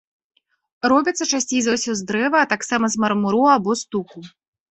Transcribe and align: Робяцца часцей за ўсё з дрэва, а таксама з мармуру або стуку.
Робяцца 0.91 1.25
часцей 1.31 1.61
за 1.65 1.71
ўсё 1.75 1.91
з 2.01 2.07
дрэва, 2.11 2.37
а 2.41 2.49
таксама 2.53 2.85
з 2.93 3.05
мармуру 3.05 3.43
або 3.59 3.79
стуку. 3.85 4.17